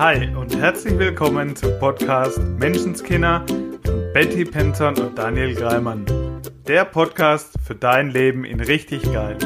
[0.00, 3.44] Hi und herzlich willkommen zum Podcast Menschenskinder
[3.84, 6.06] von Betty Penton und Daniel Greimann.
[6.66, 9.36] Der Podcast für dein Leben in richtig geil.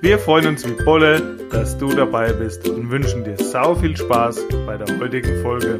[0.00, 4.44] Wir freuen uns wie Bolle, dass du dabei bist und wünschen dir sau viel Spaß
[4.66, 5.78] bei der heutigen Folge.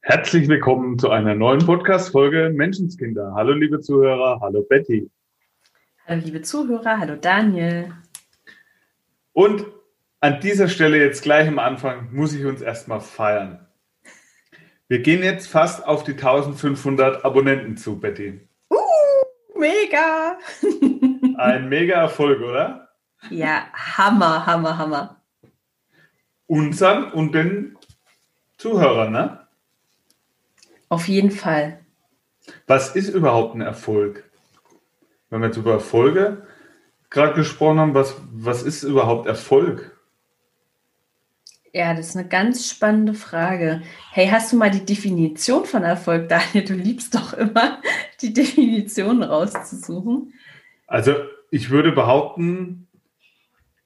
[0.00, 3.32] Herzlich willkommen zu einer neuen Podcast-Folge Menschenskinder.
[3.36, 5.08] Hallo liebe Zuhörer, hallo Betty.
[6.04, 7.92] Hallo liebe Zuhörer, hallo Daniel.
[9.32, 9.66] Und
[10.20, 13.66] an dieser Stelle jetzt gleich am Anfang muss ich uns erstmal feiern.
[14.88, 18.46] Wir gehen jetzt fast auf die 1500 Abonnenten zu, Betty.
[18.70, 20.38] Uh, mega!
[21.38, 22.90] Ein mega Erfolg, oder?
[23.30, 25.22] Ja, Hammer, Hammer, Hammer.
[26.46, 27.78] Unseren und den
[28.58, 29.46] Zuhörern, ne?
[30.88, 31.80] Auf jeden Fall.
[32.66, 34.30] Was ist überhaupt ein Erfolg?
[35.30, 36.46] Wenn wir jetzt über Erfolge
[37.12, 39.96] gerade gesprochen haben, was, was ist überhaupt Erfolg?
[41.74, 43.82] Ja, das ist eine ganz spannende Frage.
[44.10, 46.64] Hey, hast du mal die Definition von Erfolg, Daniel?
[46.64, 47.80] Du liebst doch immer,
[48.20, 50.34] die Definition rauszusuchen.
[50.86, 51.14] Also,
[51.50, 52.88] ich würde behaupten,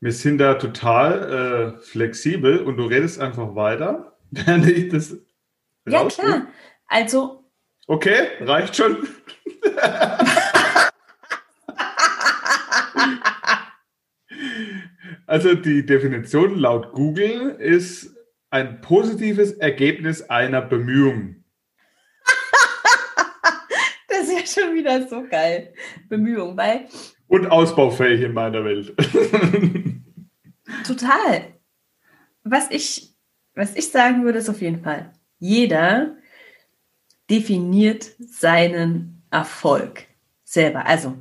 [0.00, 5.16] wir sind da total äh, flexibel und du redest einfach weiter, während ich das.
[5.88, 6.46] Ja, klar.
[6.88, 7.44] Also.
[7.86, 9.06] Okay, reicht schon.
[15.26, 18.14] also die Definition laut Google ist
[18.50, 21.44] ein positives Ergebnis einer Bemühung.
[24.08, 25.74] das ist ja schon wieder so geil.
[26.08, 26.86] Bemühung, weil.
[27.26, 28.94] Und ausbaufähig in meiner Welt.
[30.86, 31.54] Total.
[32.44, 33.14] Was ich,
[33.54, 36.16] was ich sagen würde, ist auf jeden Fall, jeder
[37.28, 40.06] definiert seinen Erfolg
[40.44, 40.86] selber.
[40.86, 41.16] Also,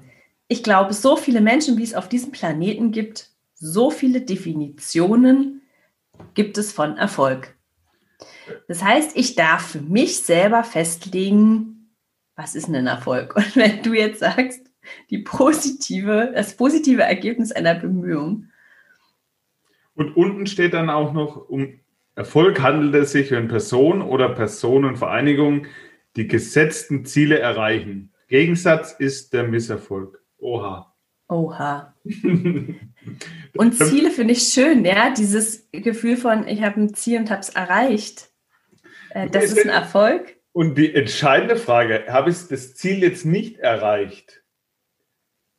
[0.47, 3.34] ich glaube, so viele Menschen, wie es auf diesem Planeten gibt,
[3.65, 5.61] so viele Definitionen
[6.33, 7.55] gibt es von Erfolg.
[8.67, 11.91] Das heißt, ich darf für mich selber festlegen,
[12.35, 13.35] was ist denn ein Erfolg?
[13.35, 14.61] Und wenn du jetzt sagst,
[15.09, 18.49] die positive, das positive Ergebnis einer Bemühung.
[19.95, 21.79] Und unten steht dann auch noch, um
[22.13, 25.67] Erfolg handelt es sich, wenn Personen oder Personenvereinigungen
[26.15, 28.13] die gesetzten Ziele erreichen.
[28.27, 30.23] Gegensatz ist der Misserfolg.
[30.37, 30.94] Oha.
[31.27, 31.93] Oha.
[33.57, 37.41] und Ziele finde ich schön, ja, dieses Gefühl von, ich habe ein Ziel und habe
[37.41, 38.29] es erreicht.
[39.09, 40.35] Äh, das ist ein Erfolg.
[40.51, 44.43] Und die entscheidende Frage, habe ich das Ziel jetzt nicht erreicht?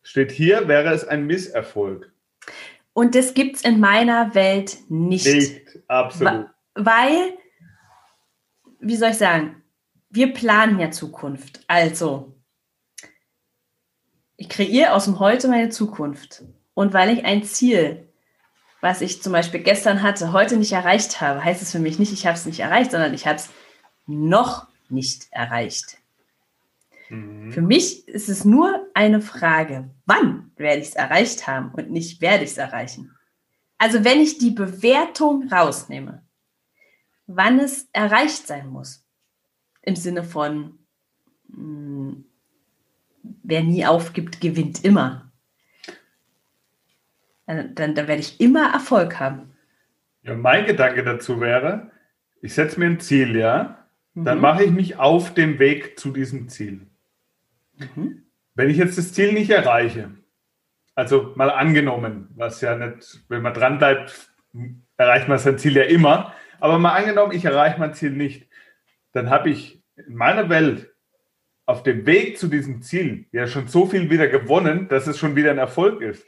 [0.02, 2.12] Steht hier, wäre es ein Misserfolg.
[2.92, 5.26] Und das gibt es in meiner Welt nicht.
[5.26, 6.46] Nicht, absolut.
[6.74, 7.34] Weil,
[8.80, 9.62] wie soll ich sagen,
[10.08, 11.60] wir planen ja Zukunft.
[11.66, 12.35] Also,
[14.36, 16.44] ich kreiere aus dem Heute meine Zukunft.
[16.74, 18.08] Und weil ich ein Ziel,
[18.80, 22.12] was ich zum Beispiel gestern hatte, heute nicht erreicht habe, heißt es für mich nicht,
[22.12, 23.48] ich habe es nicht erreicht, sondern ich habe es
[24.06, 25.98] noch nicht erreicht.
[27.08, 27.50] Mhm.
[27.50, 32.20] Für mich ist es nur eine Frage, wann werde ich es erreicht haben und nicht
[32.20, 33.12] werde ich es erreichen.
[33.78, 36.22] Also wenn ich die Bewertung rausnehme,
[37.26, 39.04] wann es erreicht sein muss,
[39.82, 40.78] im Sinne von,
[41.48, 42.25] mh, hm,
[43.42, 45.30] wer nie aufgibt, gewinnt immer.
[47.46, 49.52] Dann, dann, dann werde ich immer Erfolg haben.
[50.22, 51.90] Ja, mein Gedanke dazu wäre,
[52.42, 54.42] ich setze mir ein Ziel, ja, dann mhm.
[54.42, 56.86] mache ich mich auf dem Weg zu diesem Ziel.
[57.76, 58.24] Mhm.
[58.54, 60.10] Wenn ich jetzt das Ziel nicht erreiche,
[60.94, 64.32] also mal angenommen, was ja nicht, wenn man dran bleibt,
[64.96, 68.48] erreicht man sein Ziel ja immer, aber mal angenommen, ich erreiche mein Ziel nicht,
[69.12, 70.90] dann habe ich in meiner Welt
[71.66, 75.36] auf dem Weg zu diesem Ziel ja schon so viel wieder gewonnen, dass es schon
[75.36, 76.24] wieder ein Erfolg ist.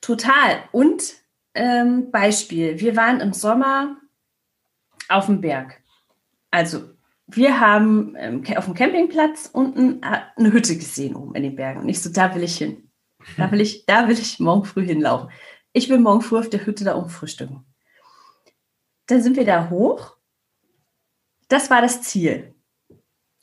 [0.00, 0.62] Total.
[0.72, 1.14] Und
[1.54, 3.96] ähm, Beispiel, wir waren im Sommer
[5.08, 5.80] auf dem Berg.
[6.50, 6.90] Also
[7.26, 11.80] wir haben ähm, auf dem Campingplatz unten äh, eine Hütte gesehen oben in den Bergen.
[11.80, 12.90] Und ich so, da will ich hin.
[13.36, 15.30] Da will ich, da will ich morgen früh hinlaufen.
[15.72, 17.64] Ich will morgen früh auf der Hütte da oben frühstücken.
[19.06, 20.16] Dann sind wir da hoch
[21.50, 22.54] das war das Ziel.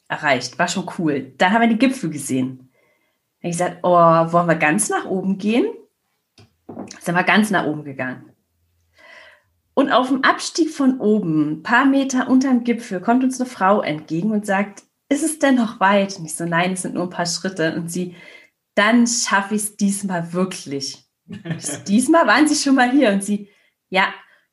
[0.08, 1.34] Erreicht, war schon cool.
[1.38, 2.70] Dann haben wir die Gipfel gesehen.
[3.42, 5.66] Da ich gesagt, oh, wollen wir ganz nach oben gehen?
[7.00, 8.32] Sind wir ganz nach oben gegangen.
[9.74, 13.50] Und auf dem Abstieg von oben, ein paar Meter unter dem Gipfel, kommt uns eine
[13.50, 16.18] Frau entgegen und sagt, ist es denn noch weit?
[16.18, 17.76] Und ich so, nein, es sind nur ein paar Schritte.
[17.76, 18.16] Und sie,
[18.76, 21.06] dann schaffe ich es diesmal wirklich.
[21.60, 23.12] So, diesmal waren sie schon mal hier.
[23.12, 23.50] Und sie,
[23.90, 24.08] ja,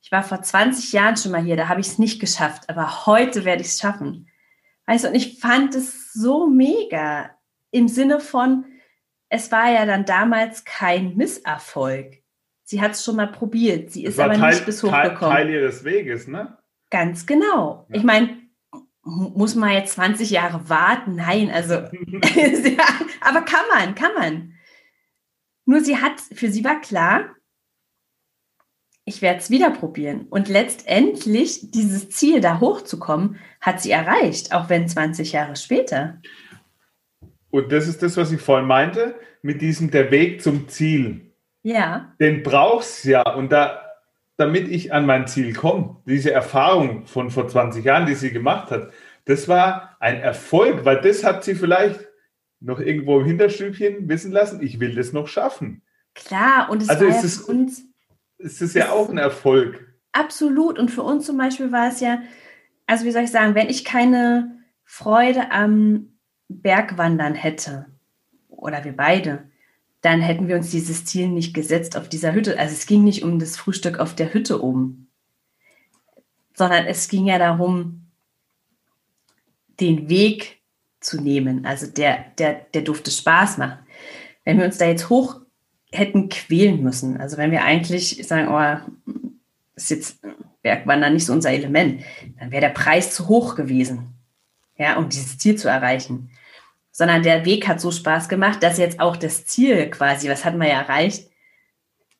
[0.04, 3.06] ich war vor 20 Jahren schon mal hier, da habe ich es nicht geschafft, aber
[3.06, 4.28] heute werde ich es schaffen.
[4.86, 7.30] Weißt du, und ich fand es so mega
[7.70, 8.64] im Sinne von,
[9.28, 12.22] es war ja dann damals kein Misserfolg.
[12.64, 13.90] Sie hat es schon mal probiert.
[13.90, 15.18] Sie ist aber Teil, nicht bis hochgekommen.
[15.18, 16.56] Teil, Teil ihres Weges, ne?
[16.90, 17.86] Ganz genau.
[17.88, 17.96] Ja.
[17.96, 18.38] Ich meine,
[19.02, 21.16] muss man jetzt 20 Jahre warten?
[21.16, 21.74] Nein, also,
[23.20, 24.54] aber kann man, kann man.
[25.66, 27.33] Nur sie hat, für sie war klar,
[29.04, 30.26] ich werde es wieder probieren.
[30.30, 36.20] Und letztendlich dieses Ziel, da hochzukommen, hat sie erreicht, auch wenn 20 Jahre später.
[37.50, 41.32] Und das ist das, was ich vorhin meinte, mit diesem der Weg zum Ziel.
[41.62, 42.14] Ja.
[42.18, 43.22] Den brauchst ja.
[43.34, 43.80] Und da,
[44.36, 48.70] damit ich an mein Ziel komme, diese Erfahrung von vor 20 Jahren, die sie gemacht
[48.70, 48.90] hat,
[49.26, 52.00] das war ein Erfolg, weil das hat sie vielleicht
[52.60, 55.82] noch irgendwo im Hinterstübchen wissen lassen, ich will das noch schaffen.
[56.14, 57.82] Klar, und es also war ist ja es, uns.
[58.44, 59.88] Ist es ja auch ein Erfolg.
[60.12, 60.78] Absolut.
[60.78, 62.20] Und für uns zum Beispiel war es ja,
[62.86, 66.18] also wie soll ich sagen, wenn ich keine Freude am
[66.48, 67.86] Bergwandern hätte,
[68.48, 69.44] oder wir beide,
[70.02, 72.58] dann hätten wir uns dieses Ziel nicht gesetzt auf dieser Hütte.
[72.58, 75.08] Also es ging nicht um das Frühstück auf der Hütte oben,
[76.52, 78.10] sondern es ging ja darum,
[79.80, 80.60] den Weg
[81.00, 81.64] zu nehmen.
[81.64, 83.78] Also der, der, der durfte Spaß machen.
[84.44, 85.40] Wenn wir uns da jetzt hoch
[85.94, 89.12] hätten quälen müssen, also wenn wir eigentlich sagen, oh,
[89.76, 90.20] ist jetzt
[90.62, 92.02] Bergwandern nicht so unser Element,
[92.38, 94.14] dann wäre der Preis zu hoch gewesen,
[94.76, 96.30] ja, um dieses Ziel zu erreichen
[96.96, 100.60] sondern der Weg hat so Spaß gemacht, dass jetzt auch das Ziel quasi, was hatten
[100.60, 101.28] wir ja erreicht,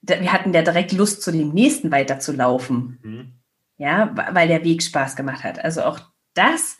[0.03, 2.99] wir hatten ja direkt Lust, zu dem nächsten weiterzulaufen.
[3.03, 3.33] Mhm.
[3.79, 5.65] Ja, weil der Weg Spaß gemacht hat.
[5.65, 6.01] Also auch
[6.35, 6.79] das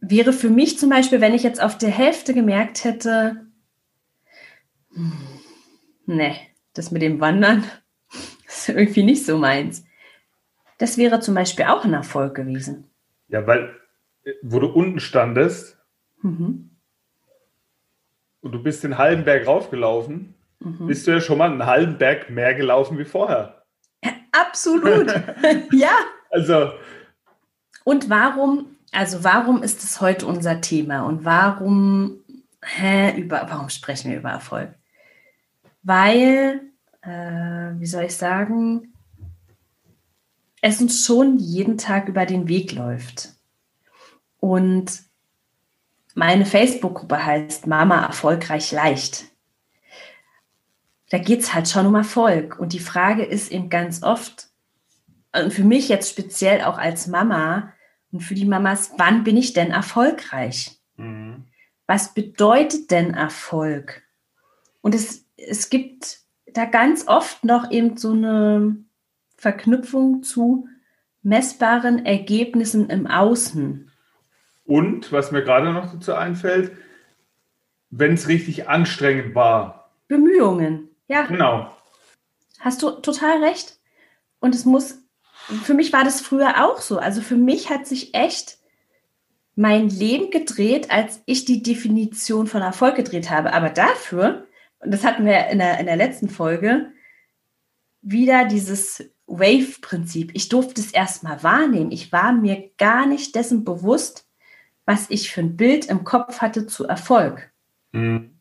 [0.00, 3.46] wäre für mich zum Beispiel, wenn ich jetzt auf der Hälfte gemerkt hätte,
[4.92, 5.12] hm,
[6.06, 6.36] ne,
[6.74, 7.64] das mit dem Wandern
[8.46, 9.84] ist irgendwie nicht so meins.
[10.78, 12.90] Das wäre zum Beispiel auch ein Erfolg gewesen.
[13.28, 13.74] Ja, weil,
[14.24, 15.78] äh, wo du unten standest,
[16.22, 16.70] mhm
[18.46, 20.86] und du bist den halben Berg raufgelaufen, mhm.
[20.86, 23.64] bist du ja schon mal einen halben Berg mehr gelaufen wie vorher.
[24.30, 25.12] Absolut.
[25.72, 25.90] ja.
[26.30, 26.70] Also.
[27.82, 32.20] Und warum, also warum ist es heute unser Thema und warum,
[32.62, 34.74] hä, über, warum sprechen wir über Erfolg?
[35.86, 36.62] Weil,
[37.02, 38.92] äh, wie soll ich sagen,
[40.60, 43.34] es uns schon jeden Tag über den Weg läuft.
[44.40, 45.04] Und
[46.16, 49.26] meine Facebook-Gruppe heißt Mama erfolgreich leicht.
[51.10, 52.58] Da geht es halt schon um Erfolg.
[52.58, 54.48] Und die Frage ist eben ganz oft,
[55.32, 57.72] und für mich jetzt speziell auch als Mama
[58.10, 60.80] und für die Mamas, wann bin ich denn erfolgreich?
[60.96, 61.44] Mhm.
[61.86, 64.02] Was bedeutet denn Erfolg?
[64.80, 68.76] Und es, es gibt da ganz oft noch eben so eine
[69.36, 70.68] Verknüpfung zu
[71.22, 73.90] messbaren Ergebnissen im Außen.
[74.64, 76.72] Und was mir gerade noch dazu einfällt,
[77.90, 79.90] wenn es richtig anstrengend war.
[80.08, 81.26] Bemühungen, ja.
[81.26, 81.70] Genau.
[82.60, 83.78] Hast du total recht.
[84.40, 84.98] Und es muss,
[85.62, 86.98] für mich war das früher auch so.
[86.98, 88.58] Also für mich hat sich echt
[89.54, 93.52] mein Leben gedreht, als ich die Definition von Erfolg gedreht habe.
[93.52, 94.45] Aber dafür,
[94.80, 96.92] und das hatten wir in der, in der letzten Folge,
[98.02, 100.30] wieder dieses Wave-Prinzip.
[100.34, 101.90] Ich durfte es erstmal wahrnehmen.
[101.90, 104.28] Ich war mir gar nicht dessen bewusst,
[104.84, 107.50] was ich für ein Bild im Kopf hatte zu Erfolg.
[107.92, 108.38] Mhm.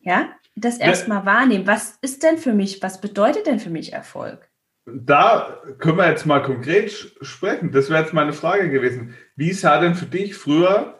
[0.00, 1.66] Ja, das erstmal wahrnehmen.
[1.66, 4.50] Was ist denn für mich, was bedeutet denn für mich Erfolg?
[4.84, 6.90] Da können wir jetzt mal konkret
[7.20, 7.70] sprechen.
[7.70, 9.14] Das wäre jetzt meine Frage gewesen.
[9.36, 10.98] Wie sah denn für dich früher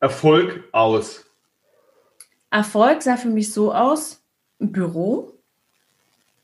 [0.00, 1.30] Erfolg aus?
[2.54, 4.22] Erfolg sah für mich so aus,
[4.60, 5.32] ein Büro.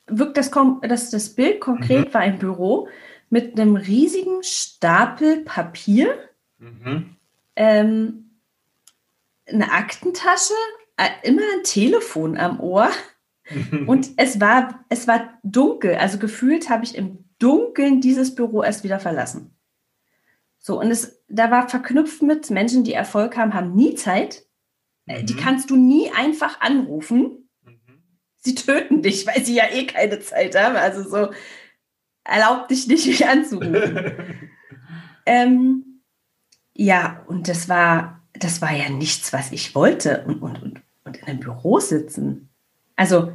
[0.07, 0.51] Wirkt das,
[0.83, 2.15] das, das Bild konkret mhm.
[2.15, 2.89] war ein Büro
[3.29, 6.19] mit einem riesigen Stapel Papier
[6.61, 7.17] Mhm.
[7.57, 8.31] Ähm,
[9.47, 10.55] eine Aktentasche,
[10.97, 12.91] äh, immer ein Telefon am Ohr.
[13.87, 15.97] Und es war, es war dunkel.
[15.97, 19.57] Also gefühlt habe ich im Dunkeln dieses Büro erst wieder verlassen.
[20.59, 24.45] So, und es, da war verknüpft mit Menschen, die Erfolg haben, haben nie Zeit.
[25.11, 25.27] Äh, mhm.
[25.27, 27.49] Die kannst du nie einfach anrufen.
[27.65, 28.03] Mhm.
[28.37, 30.77] Sie töten dich, weil sie ja eh keine Zeit haben.
[30.77, 31.33] Also so,
[32.25, 34.13] erlaubt dich nicht, mich anzurufen.
[35.27, 36.03] ähm,
[36.75, 40.25] ja, und das war, das war ja nichts, was ich wollte.
[40.27, 42.49] Und, und, und, und in einem Büro sitzen.
[42.97, 43.33] Also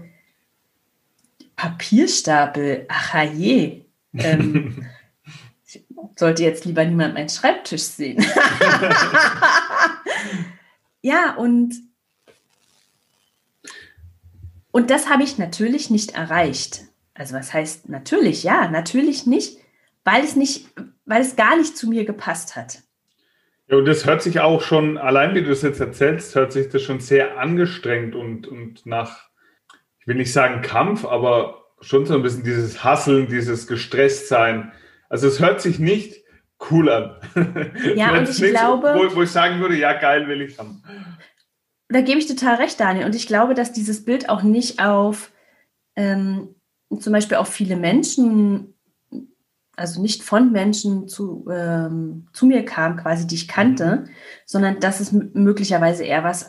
[1.56, 3.86] Papierstapel, ach je.
[4.14, 4.86] Ähm,
[6.16, 8.26] sollte jetzt lieber niemand meinen Schreibtisch sehen.
[11.06, 11.76] ja, und,
[14.72, 16.82] und das habe ich natürlich nicht erreicht.
[17.14, 18.42] Also was heißt natürlich?
[18.42, 19.60] Ja, natürlich nicht,
[20.04, 20.68] weil es nicht,
[21.06, 22.80] weil es gar nicht zu mir gepasst hat.
[23.68, 26.70] Ja, und das hört sich auch schon, allein wie du das jetzt erzählst, hört sich
[26.70, 29.30] das schon sehr angestrengt und, und nach,
[30.00, 34.72] ich will nicht sagen Kampf, aber schon so ein bisschen dieses Hasseln, dieses Gestresstsein.
[35.08, 36.25] Also es hört sich nicht
[36.70, 37.16] cool an.
[37.96, 40.84] Ja, und ich glaube, wo, wo, ich sagen würde, ja, geil will ich haben.
[41.90, 43.06] Da gebe ich total recht, Daniel.
[43.06, 45.32] Und ich glaube, dass dieses Bild auch nicht auf
[45.96, 46.56] ähm,
[47.00, 48.74] zum Beispiel auf viele Menschen,
[49.76, 54.10] also nicht von Menschen zu, ähm, zu mir kam, quasi, die ich kannte, mhm.
[54.46, 56.48] sondern dass es möglicherweise eher was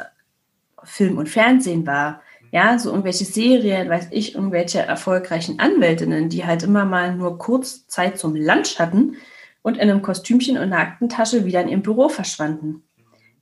[0.85, 2.23] Film und Fernsehen war.
[2.53, 7.87] Ja, so irgendwelche Serien, weiß ich, irgendwelche erfolgreichen Anwältinnen, die halt immer mal nur kurz
[7.89, 9.17] Zeit zum Lunch hatten
[9.67, 12.85] und in einem Kostümchen und einer Aktentasche wieder in ihrem Büro verschwanden.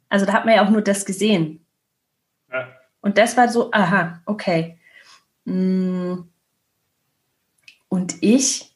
[0.08, 1.66] Also da hat man ja auch nur das gesehen.
[2.50, 2.66] Ja.
[3.02, 4.78] Und das war so, aha, okay.
[5.44, 6.20] Mm.
[7.88, 8.74] Und ich,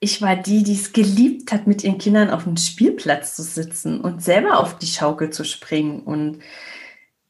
[0.00, 4.00] ich war die, die es geliebt hat, mit ihren Kindern auf dem Spielplatz zu sitzen
[4.00, 6.40] und selber auf die Schaukel zu springen und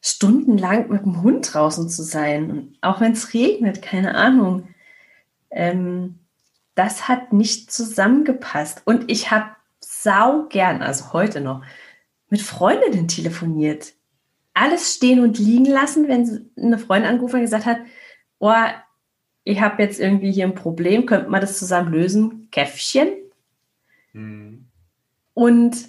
[0.01, 2.49] stundenlang mit dem Hund draußen zu sein.
[2.49, 4.69] Und auch wenn es regnet, keine Ahnung.
[5.51, 6.20] Ähm,
[6.81, 8.81] das hat nicht zusammengepasst.
[8.85, 11.63] Und ich habe sau gern, also heute noch,
[12.29, 13.93] mit Freundinnen telefoniert.
[14.55, 17.77] Alles stehen und liegen lassen, wenn eine Freundin angerufen und gesagt hat,
[18.39, 18.51] oh,
[19.43, 22.47] ich habe jetzt irgendwie hier ein Problem, könnte man das zusammen lösen?
[22.49, 23.09] Käffchen.
[24.13, 24.65] Mhm.
[25.35, 25.87] Und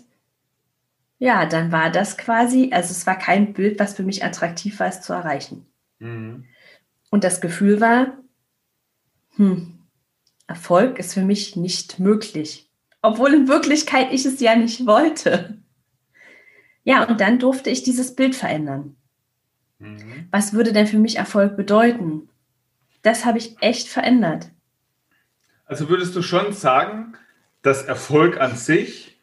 [1.19, 4.89] ja, dann war das quasi, also es war kein Bild, was für mich attraktiv war,
[4.89, 5.67] es zu erreichen.
[6.01, 6.45] Mhm.
[7.11, 8.19] Und das Gefühl war,
[9.37, 9.82] hm,
[10.47, 12.71] Erfolg ist für mich nicht möglich.
[13.01, 15.59] Obwohl in Wirklichkeit ich es ja nicht wollte.
[16.85, 18.97] Ja, und dann durfte ich dieses Bild verändern.
[19.79, 20.29] Mhm.
[20.31, 22.29] Was würde denn für mich Erfolg bedeuten?
[23.03, 24.51] Das habe ich echt verändert.
[25.65, 27.15] Also würdest du schon sagen,
[27.63, 29.19] dass Erfolg an sich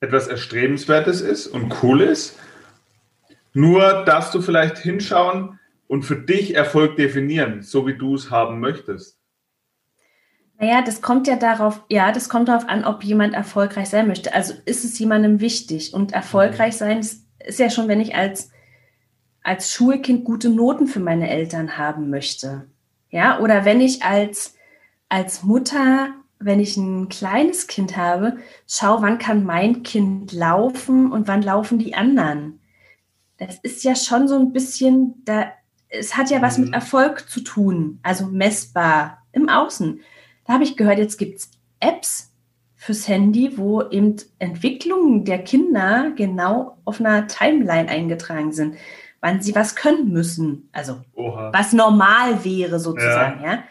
[0.00, 2.38] etwas Erstrebenswertes ist und cool ist?
[3.52, 8.60] Nur darfst du vielleicht hinschauen und für dich Erfolg definieren, so wie du es haben
[8.60, 9.19] möchtest.
[10.60, 14.34] Naja, das kommt ja darauf, ja, das kommt darauf an, ob jemand erfolgreich sein möchte.
[14.34, 15.94] Also ist es jemandem wichtig.
[15.94, 17.24] Und erfolgreich sein ist,
[17.58, 18.50] ja schon, wenn ich als,
[19.42, 22.66] als Schulkind gute Noten für meine Eltern haben möchte.
[23.08, 24.54] Ja, oder wenn ich als,
[25.08, 28.36] als Mutter, wenn ich ein kleines Kind habe,
[28.66, 32.60] schau, wann kann mein Kind laufen und wann laufen die anderen.
[33.38, 35.52] Das ist ja schon so ein bisschen, da,
[35.88, 36.74] es hat ja was mit mhm.
[36.74, 40.02] Erfolg zu tun, also messbar im Außen.
[40.44, 42.32] Da habe ich gehört, jetzt gibt es Apps
[42.76, 48.76] fürs Handy, wo eben Entwicklungen der Kinder genau auf einer Timeline eingetragen sind,
[49.20, 50.68] wann sie was können müssen.
[50.72, 51.52] Also Oha.
[51.52, 53.52] was normal wäre sozusagen, ja.
[53.52, 53.64] ja.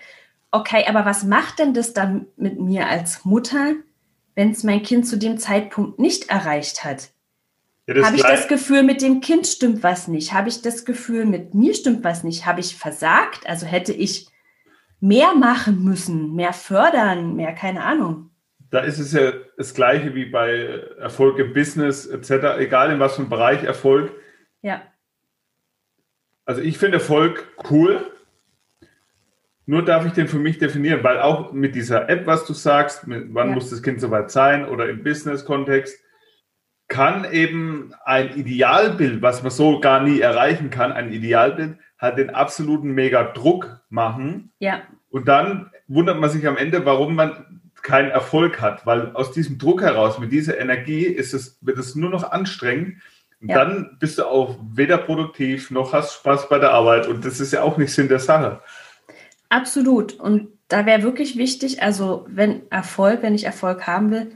[0.51, 3.73] Okay, aber was macht denn das dann mit mir als Mutter,
[4.35, 7.09] wenn es mein Kind zu dem Zeitpunkt nicht erreicht hat?
[7.87, 10.33] Ja, Habe ich das Gefühl, mit dem Kind stimmt was nicht?
[10.33, 12.45] Habe ich das Gefühl, mit mir stimmt was nicht?
[12.45, 13.47] Habe ich versagt?
[13.47, 14.27] Also hätte ich
[14.99, 18.29] mehr machen müssen, mehr fördern, mehr, keine Ahnung.
[18.71, 23.15] Da ist es ja das Gleiche wie bei Erfolg im Business etc., egal in was
[23.15, 24.11] für einem Bereich Erfolg.
[24.61, 24.83] Ja.
[26.45, 28.05] Also ich finde Erfolg cool,
[29.65, 33.05] nur darf ich den für mich definieren, weil auch mit dieser App, was du sagst,
[33.05, 33.53] mit, wann ja.
[33.53, 36.03] muss das Kind soweit sein oder im Business-Kontext,
[36.87, 42.29] kann eben ein Idealbild, was man so gar nie erreichen kann, ein Idealbild, halt den
[42.29, 44.51] absoluten mega Druck machen.
[44.59, 44.81] Ja.
[45.09, 49.57] Und dann wundert man sich am Ende, warum man keinen Erfolg hat, weil aus diesem
[49.57, 52.97] Druck heraus, mit dieser Energie, ist es, wird es nur noch anstrengend.
[53.41, 53.57] Und ja.
[53.57, 57.07] dann bist du auch weder produktiv noch hast Spaß bei der Arbeit.
[57.07, 58.61] Und das ist ja auch nicht Sinn der Sache.
[59.49, 60.13] Absolut.
[60.13, 64.31] Und da wäre wirklich wichtig, also wenn Erfolg, wenn ich Erfolg haben will,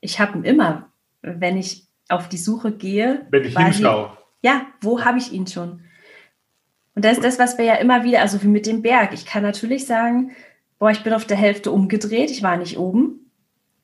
[0.00, 0.88] ich habe ihn immer,
[1.22, 3.26] wenn ich auf die Suche gehe.
[3.30, 4.16] Wenn ich hinschaue.
[4.42, 5.80] Ja, wo habe ich ihn schon?
[6.94, 9.12] Und das ist das, was wir ja immer wieder, also wie mit dem Berg.
[9.12, 10.32] Ich kann natürlich sagen,
[10.78, 13.30] boah, ich bin auf der Hälfte umgedreht, ich war nicht oben.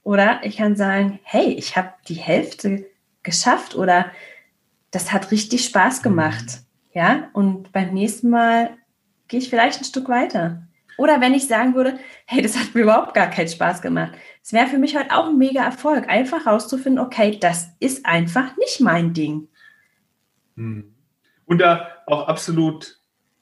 [0.03, 2.87] Oder ich kann sagen, hey, ich habe die Hälfte
[3.23, 4.11] geschafft oder
[4.91, 6.45] das hat richtig Spaß gemacht.
[6.45, 6.69] Mhm.
[6.95, 8.71] Ja, und beim nächsten Mal
[9.29, 10.63] gehe ich vielleicht ein Stück weiter.
[10.97, 14.13] Oder wenn ich sagen würde, hey, das hat mir überhaupt gar keinen Spaß gemacht.
[14.43, 18.57] Es wäre für mich heute auch ein mega Erfolg, einfach rauszufinden, okay, das ist einfach
[18.57, 19.49] nicht mein Ding.
[20.57, 20.95] Mhm.
[21.47, 22.98] Und da auch absolut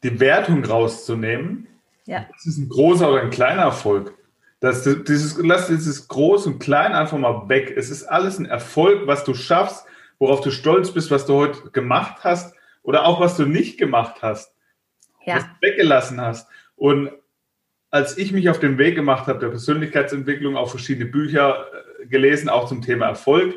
[0.06, 1.66] die Wertung rauszunehmen.
[2.06, 2.26] Ja.
[2.32, 4.14] Das ist ein großer oder ein kleiner Erfolg.
[4.60, 7.74] Das, dieses, lass dieses Groß und Klein einfach mal weg.
[7.76, 9.84] Es ist alles ein Erfolg, was du schaffst,
[10.18, 14.22] worauf du stolz bist, was du heute gemacht hast oder auch was du nicht gemacht
[14.22, 14.54] hast,
[15.24, 15.36] ja.
[15.36, 16.48] was du weggelassen hast.
[16.76, 17.10] Und
[17.90, 21.66] als ich mich auf den Weg gemacht habe, der Persönlichkeitsentwicklung, auch verschiedene Bücher
[22.00, 23.54] äh, gelesen, auch zum Thema Erfolg,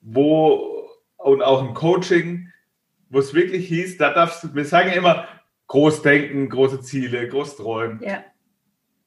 [0.00, 2.52] wo und auch im Coaching,
[3.10, 5.28] wo es wirklich hieß, da darfst du, wir sagen ja immer,
[5.72, 7.98] groß denken, große Ziele, groß träumen.
[8.02, 8.22] Ja.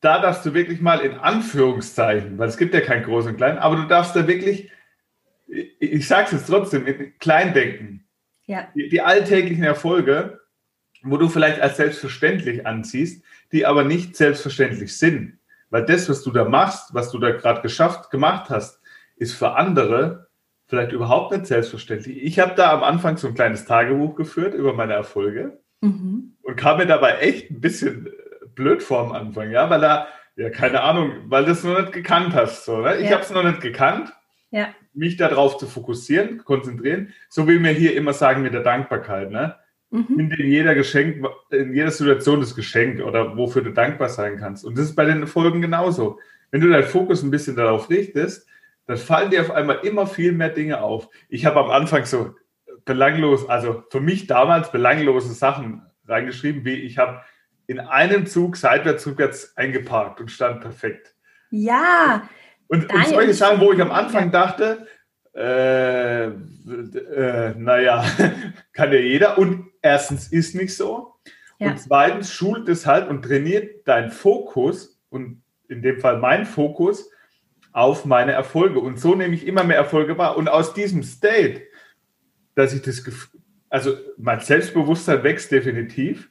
[0.01, 3.59] Da darfst du wirklich mal in Anführungszeichen, weil es gibt ja kein Groß und Klein,
[3.59, 4.71] aber du darfst da wirklich,
[5.45, 8.07] ich sage es jetzt trotzdem, klein denken.
[8.47, 8.67] Ja.
[8.73, 10.39] Die, die alltäglichen Erfolge,
[11.03, 15.37] wo du vielleicht als selbstverständlich anziehst, die aber nicht selbstverständlich sind.
[15.69, 18.81] Weil das, was du da machst, was du da gerade geschafft, gemacht hast,
[19.17, 20.29] ist für andere
[20.65, 22.23] vielleicht überhaupt nicht selbstverständlich.
[22.23, 26.35] Ich habe da am Anfang so ein kleines Tagebuch geführt über meine Erfolge mhm.
[26.41, 28.09] und kam mir dabei echt ein bisschen
[28.55, 31.91] blöd vor am Anfang, ja, weil da, ja, keine Ahnung, weil du es noch nicht
[31.91, 32.65] gekannt hast.
[32.65, 32.97] So, ne?
[32.97, 33.11] Ich ja.
[33.11, 34.13] habe es noch nicht gekannt.
[34.51, 34.69] Ja.
[34.93, 39.29] Mich darauf zu fokussieren, konzentrieren, so wie wir hier immer sagen mit der Dankbarkeit.
[39.29, 39.55] Ne?
[39.91, 40.31] Mhm.
[40.37, 44.65] in jeder Geschenk, in jeder Situation das Geschenk oder wofür du dankbar sein kannst.
[44.65, 46.19] Und das ist bei den Folgen genauso.
[46.51, 48.47] Wenn du deinen Fokus ein bisschen darauf richtest,
[48.87, 51.09] dann fallen dir auf einmal immer viel mehr Dinge auf.
[51.29, 52.35] Ich habe am Anfang so
[52.85, 57.21] belanglos, also für mich damals belanglose Sachen reingeschrieben, wie ich habe
[57.67, 61.15] in einem Zug seitwärts, rückwärts eingeparkt und stand perfekt.
[61.49, 62.29] Ja.
[62.67, 64.87] Und, und solche Sachen, wo ich am Anfang dachte,
[65.35, 68.05] äh, äh, naja,
[68.73, 69.37] kann ja jeder.
[69.37, 71.15] Und erstens ist nicht so.
[71.59, 71.71] Ja.
[71.71, 77.09] Und zweitens schult es halt und trainiert deinen Fokus und in dem Fall mein Fokus
[77.71, 78.79] auf meine Erfolge.
[78.79, 80.37] Und so nehme ich immer mehr Erfolge wahr.
[80.37, 81.63] Und aus diesem State,
[82.55, 86.29] dass ich das Gefühl, also mein Selbstbewusstsein wächst definitiv.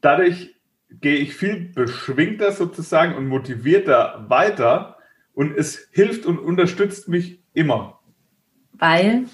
[0.00, 0.54] Dadurch
[1.00, 4.98] gehe ich viel beschwingter sozusagen und motivierter weiter.
[5.32, 8.00] Und es hilft und unterstützt mich immer.
[8.72, 9.24] Weil,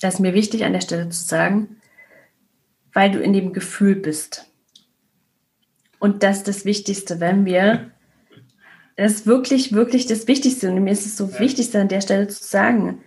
[0.00, 1.76] das ist mir wichtig an der Stelle zu sagen,
[2.92, 4.50] weil du in dem Gefühl bist.
[5.98, 7.92] Und das ist das Wichtigste, wenn wir,
[8.96, 10.70] das ist wirklich, wirklich das Wichtigste.
[10.70, 11.38] Und mir ist es so ja.
[11.38, 13.02] wichtig, an der Stelle zu sagen,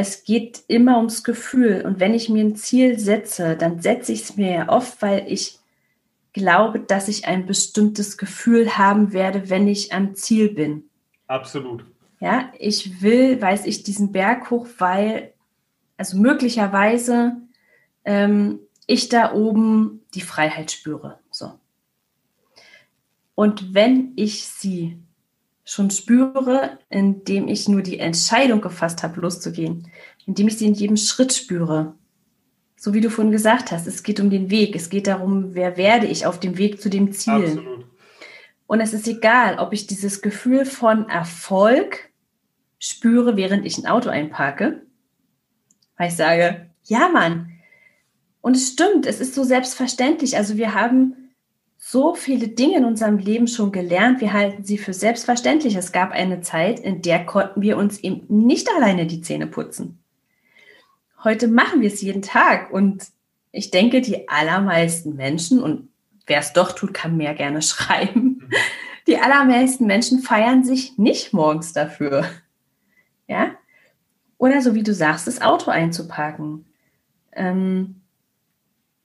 [0.00, 1.82] es geht immer ums Gefühl.
[1.84, 5.30] Und wenn ich mir ein Ziel setze, dann setze ich es mir ja oft, weil
[5.30, 5.58] ich
[6.32, 10.84] glaube, dass ich ein bestimmtes Gefühl haben werde, wenn ich am Ziel bin.
[11.26, 11.84] Absolut.
[12.18, 15.34] Ja, ich will, weiß ich, diesen Berg hoch, weil,
[15.96, 17.36] also möglicherweise
[18.04, 21.18] ähm, ich da oben die Freiheit spüre.
[21.30, 21.52] So.
[23.34, 24.98] Und wenn ich sie
[25.64, 29.88] schon spüre, indem ich nur die Entscheidung gefasst habe, loszugehen,
[30.26, 31.94] indem ich sie in jedem Schritt spüre,
[32.76, 35.76] so wie du vorhin gesagt hast, es geht um den Weg, es geht darum, wer
[35.76, 37.34] werde ich auf dem Weg zu dem Ziel.
[37.34, 37.84] Absolut.
[38.66, 42.10] Und es ist egal, ob ich dieses Gefühl von Erfolg
[42.78, 44.80] spüre, während ich ein Auto einparke.
[45.98, 47.50] Weil ich sage, ja, Mann.
[48.40, 50.38] Und es stimmt, es ist so selbstverständlich.
[50.38, 51.19] Also wir haben
[51.90, 54.20] so viele Dinge in unserem Leben schon gelernt.
[54.20, 55.74] Wir halten sie für selbstverständlich.
[55.74, 59.98] Es gab eine Zeit, in der konnten wir uns eben nicht alleine die Zähne putzen.
[61.24, 62.70] Heute machen wir es jeden Tag.
[62.72, 63.08] Und
[63.50, 65.88] ich denke, die allermeisten Menschen, und
[66.28, 68.48] wer es doch tut, kann mehr gerne schreiben,
[69.08, 72.24] die allermeisten Menschen feiern sich nicht morgens dafür.
[73.26, 73.50] Ja?
[74.38, 76.66] Oder so wie du sagst, das Auto einzupacken.
[77.32, 77.99] Ähm,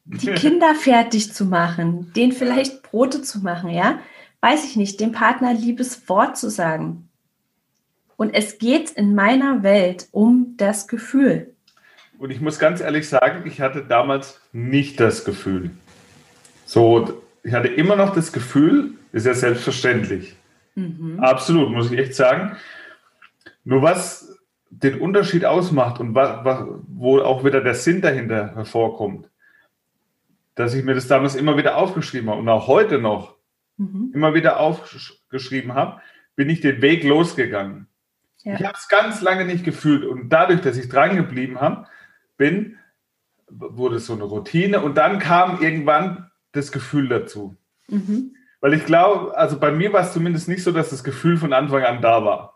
[0.05, 3.99] die Kinder fertig zu machen, denen vielleicht Brote zu machen, ja?
[4.41, 7.09] Weiß ich nicht, dem Partner liebes Wort zu sagen.
[8.15, 11.53] Und es geht in meiner Welt um das Gefühl.
[12.17, 15.71] Und ich muss ganz ehrlich sagen, ich hatte damals nicht das Gefühl.
[16.65, 20.35] So, ich hatte immer noch das Gefühl, ist ja selbstverständlich.
[20.75, 21.19] Mhm.
[21.19, 22.55] Absolut, muss ich echt sagen.
[23.63, 24.37] Nur was
[24.69, 29.29] den Unterschied ausmacht und was, was, wo auch wieder der Sinn dahinter hervorkommt,
[30.55, 33.35] dass ich mir das damals immer wieder aufgeschrieben habe und auch heute noch
[33.77, 34.11] mhm.
[34.13, 36.01] immer wieder aufgeschrieben habe,
[36.35, 37.87] bin ich den Weg losgegangen.
[38.43, 38.55] Ja.
[38.55, 41.87] Ich habe es ganz lange nicht gefühlt und dadurch, dass ich dran geblieben habe,
[42.37, 42.77] bin,
[43.47, 47.57] wurde es so eine Routine und dann kam irgendwann das Gefühl dazu.
[47.87, 48.35] Mhm.
[48.61, 51.53] Weil ich glaube, also bei mir war es zumindest nicht so, dass das Gefühl von
[51.53, 52.55] Anfang an da war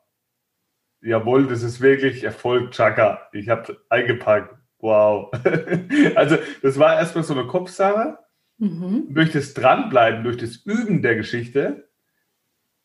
[1.01, 3.29] jawohl, das ist wirklich Erfolg, Chaka.
[3.31, 4.55] Ich habe eingepackt.
[4.79, 5.31] Wow.
[6.15, 8.17] also das war erstmal so eine Kopfsache.
[8.57, 9.13] Mhm.
[9.13, 11.89] Durch das Dranbleiben, durch das Üben der Geschichte,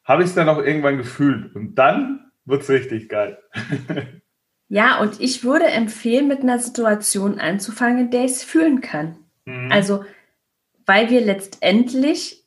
[0.05, 1.55] habe ich es dann auch irgendwann gefühlt.
[1.55, 3.39] Und dann wird es richtig geil.
[4.69, 9.17] ja, und ich würde empfehlen, mit einer Situation anzufangen, in der ich es fühlen kann.
[9.47, 9.73] Mhm.
[9.73, 10.05] Also,
[10.87, 12.45] weil wir letztendlich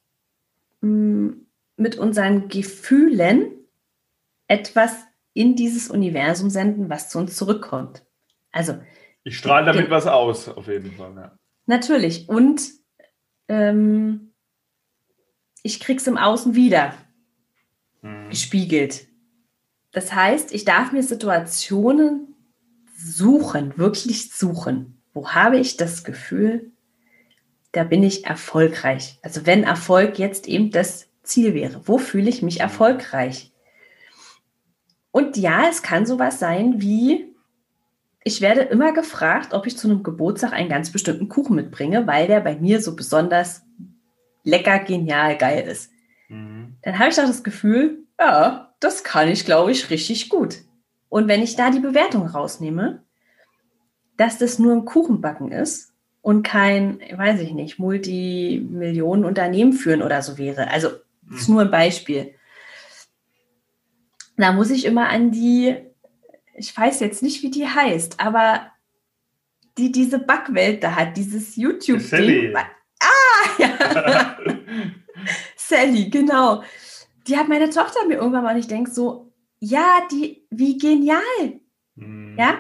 [0.81, 3.51] mh, mm, mit unseren Gefühlen
[4.47, 4.95] etwas
[5.33, 8.03] in dieses Universum senden, was zu uns zurückkommt.
[8.51, 8.77] Also.
[9.27, 11.13] Ich strahle damit was aus, auf jeden Fall.
[11.13, 11.37] Ja.
[11.65, 12.29] Natürlich.
[12.29, 12.61] Und
[13.49, 14.33] ähm,
[15.63, 16.93] ich krieg's im Außen wieder
[17.99, 18.29] hm.
[18.29, 19.07] gespiegelt.
[19.91, 22.35] Das heißt, ich darf mir Situationen
[22.95, 25.03] suchen, wirklich suchen.
[25.13, 26.71] Wo habe ich das Gefühl,
[27.73, 29.19] da bin ich erfolgreich.
[29.23, 33.51] Also wenn Erfolg jetzt eben das Ziel wäre, wo fühle ich mich erfolgreich?
[35.11, 37.35] Und ja, es kann sowas sein wie,
[38.27, 42.27] ich werde immer gefragt, ob ich zu einem Geburtstag einen ganz bestimmten Kuchen mitbringe, weil
[42.27, 43.63] der bei mir so besonders
[44.43, 45.91] lecker, genial, geil ist.
[46.27, 46.75] Mhm.
[46.81, 50.57] Dann habe ich auch das Gefühl, ja, das kann ich, glaube ich, richtig gut.
[51.07, 53.01] Und wenn ich da die Bewertung rausnehme,
[54.17, 60.21] dass das nur ein Kuchenbacken ist und kein, weiß ich nicht, Multimillionen Unternehmen führen oder
[60.21, 60.69] so wäre.
[60.69, 60.89] Also,
[61.29, 61.55] das ist mhm.
[61.55, 62.33] nur ein Beispiel.
[64.35, 65.77] Da muss ich immer an die,
[66.57, 68.71] ich weiß jetzt nicht, wie die heißt, aber
[69.77, 72.55] die diese Backwelt da hat, dieses YouTube-Ding.
[72.55, 74.37] Ah, ja.
[75.55, 76.63] Sally, genau.
[77.27, 81.61] Die hat meine Tochter mir irgendwann mal, und ich denke so, ja, die, wie genial.
[81.95, 82.35] Mhm.
[82.39, 82.57] Ja,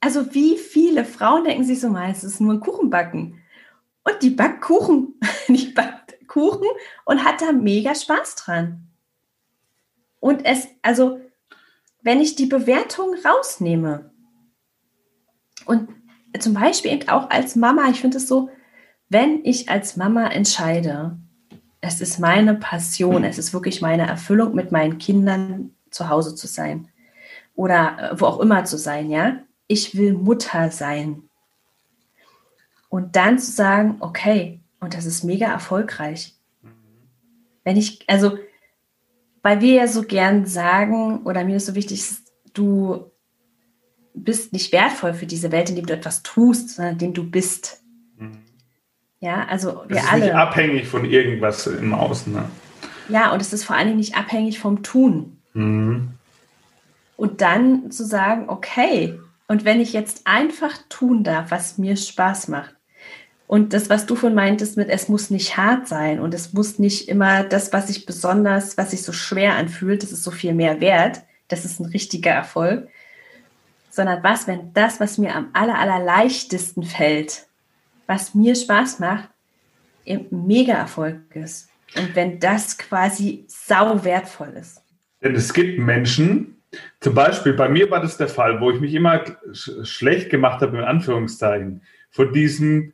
[0.00, 3.40] also wie viele Frauen denken sich so mal, es ist nur ein Kuchenbacken.
[4.04, 6.68] Und die backt Kuchen, die backt Kuchen
[7.06, 8.88] und hat da mega Spaß dran.
[10.20, 11.20] Und es, also,
[12.08, 14.10] wenn ich die Bewertung rausnehme
[15.66, 15.90] und
[16.40, 18.48] zum Beispiel eben auch als Mama, ich finde es so,
[19.10, 21.18] wenn ich als Mama entscheide,
[21.82, 26.46] es ist meine Passion, es ist wirklich meine Erfüllung, mit meinen Kindern zu Hause zu
[26.46, 26.88] sein
[27.54, 31.24] oder äh, wo auch immer zu sein, ja, ich will Mutter sein.
[32.88, 36.34] Und dann zu sagen, okay, und das ist mega erfolgreich.
[37.64, 38.38] Wenn ich, also,
[39.42, 42.04] weil wir ja so gern sagen, oder mir ist so wichtig,
[42.54, 43.10] du
[44.14, 47.82] bist nicht wertvoll für diese Welt, indem du etwas tust, sondern indem du bist.
[48.16, 48.38] Mhm.
[49.20, 50.24] Ja, also wir das ist alle.
[50.24, 52.32] Nicht abhängig von irgendwas im Außen.
[52.32, 52.44] Ne?
[53.08, 55.38] Ja, und es ist vor allen Dingen nicht abhängig vom Tun.
[55.54, 56.10] Mhm.
[57.16, 62.48] Und dann zu sagen, okay, und wenn ich jetzt einfach tun darf, was mir Spaß
[62.48, 62.76] macht,
[63.48, 66.78] und das, was du von meintest mit, es muss nicht hart sein und es muss
[66.78, 70.52] nicht immer das, was sich besonders, was sich so schwer anfühlt, das ist so viel
[70.52, 72.88] mehr wert, das ist ein richtiger Erfolg,
[73.88, 77.46] sondern was, wenn das, was mir am aller, aller leichtesten fällt,
[78.06, 79.30] was mir Spaß macht,
[80.04, 81.70] eben mega Erfolg ist.
[81.96, 84.82] Und wenn das quasi sau wertvoll ist.
[85.22, 86.62] Denn es gibt Menschen,
[87.00, 90.60] zum Beispiel, bei mir war das der Fall, wo ich mich immer sch schlecht gemacht
[90.60, 91.80] habe, in Anführungszeichen,
[92.10, 92.92] von diesem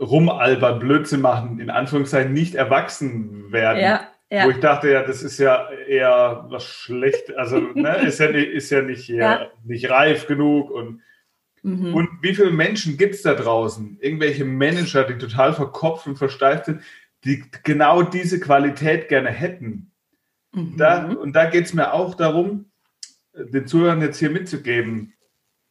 [0.00, 3.80] Rumalber, Blödsinn machen, in Anführungszeichen nicht erwachsen werden.
[3.80, 4.46] Ja, ja.
[4.46, 8.70] Wo ich dachte, ja, das ist ja eher was schlecht, also ne, ist, ja, ist
[8.70, 9.50] ja nicht, ja.
[9.64, 11.02] nicht reif genug und
[11.62, 11.94] mhm.
[11.94, 13.98] Und wie viele Menschen gibt es da draußen?
[14.00, 16.82] Irgendwelche Manager, die total verkopft und versteift sind,
[17.24, 19.90] die genau diese Qualität gerne hätten.
[20.52, 20.76] Mhm.
[20.78, 22.70] Da, und da geht es mir auch darum,
[23.34, 25.12] den Zuhörern jetzt hier mitzugeben,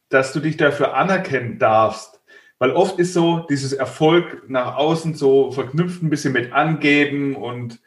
[0.08, 2.19] dass du dich dafür anerkennen darfst.
[2.60, 7.80] Weil oft ist so dieses Erfolg nach außen so verknüpft ein bisschen mit Angeben und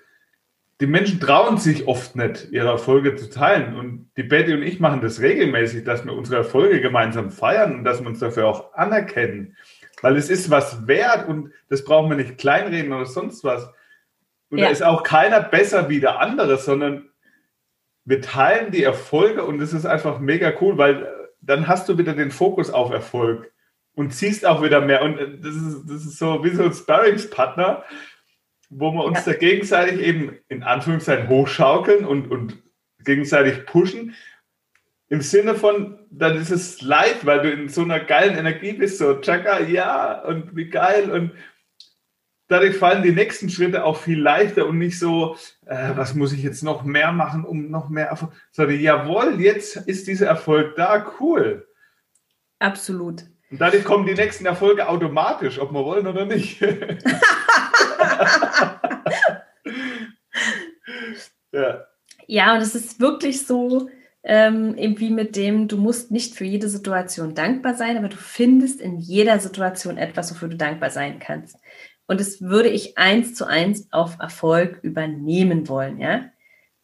[0.81, 3.77] die Menschen trauen sich oft nicht, ihre Erfolge zu teilen.
[3.77, 7.83] Und die Betty und ich machen das regelmäßig, dass wir unsere Erfolge gemeinsam feiern und
[7.83, 9.55] dass wir uns dafür auch anerkennen.
[10.01, 13.69] Weil es ist was wert und das brauchen wir nicht kleinreden oder sonst was.
[14.49, 14.65] Und ja.
[14.65, 17.09] da ist auch keiner besser wie der andere, sondern
[18.05, 21.07] wir teilen die Erfolge und es ist einfach mega cool, weil
[21.41, 23.53] dann hast du wieder den Fokus auf Erfolg
[23.95, 25.01] und ziehst auch wieder mehr.
[25.03, 27.83] Und äh, das ist, das ist so wie so ein Sparringspartner,
[28.69, 29.33] wo wir uns ja.
[29.33, 32.61] da gegenseitig eben in Anführungszeichen hochschaukeln und, und
[32.99, 34.15] gegenseitig pushen.
[35.09, 38.97] Im Sinne von, dann ist es leicht, weil du in so einer geilen Energie bist,
[38.97, 41.11] so, Chaka, ja, und wie geil.
[41.11, 41.33] Und
[42.47, 46.41] dadurch fallen die nächsten Schritte auch viel leichter und nicht so, äh, was muss ich
[46.41, 51.13] jetzt noch mehr machen, um noch mehr Erfolg, sondern jawohl, jetzt ist dieser Erfolg da,
[51.19, 51.67] cool.
[52.57, 53.25] Absolut.
[53.53, 56.59] Und dadurch kommen die nächsten Erfolge automatisch, ob wir wollen oder nicht.
[61.51, 61.85] ja.
[62.25, 63.91] ja, und es ist wirklich so,
[64.23, 68.81] ähm, wie mit dem, du musst nicht für jede Situation dankbar sein, aber du findest
[68.81, 71.55] in jeder Situation etwas, wofür du dankbar sein kannst.
[72.07, 76.25] Und das würde ich eins zu eins auf Erfolg übernehmen wollen, ja.